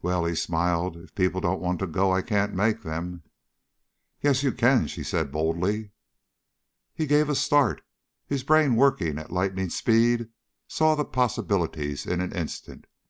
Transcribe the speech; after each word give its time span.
"Well," 0.00 0.24
he 0.24 0.34
smiled, 0.34 0.96
"if 0.96 1.14
people 1.14 1.42
don't 1.42 1.60
want 1.60 1.78
to 1.80 1.86
go, 1.86 2.10
I 2.10 2.22
can't 2.22 2.54
make 2.54 2.82
them." 2.84 3.22
"Yes 4.22 4.42
you 4.42 4.50
can," 4.50 4.86
she 4.86 5.02
said 5.02 5.30
boldly. 5.30 5.90
He 6.94 7.04
gave 7.04 7.28
a 7.28 7.34
start. 7.34 7.82
His 8.26 8.42
brain 8.44 8.76
working 8.76 9.18
at 9.18 9.30
lightning 9.30 9.68
speed 9.68 10.30
saw 10.68 10.94
the 10.94 11.04
possibilities 11.04 12.06
in 12.06 12.22
an 12.22 12.32
instant. 12.32 12.86